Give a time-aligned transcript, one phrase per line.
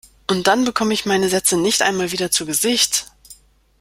[0.25, 3.05] Und dann bekomme ich meine Sätze nicht einmal wieder zu Gesicht!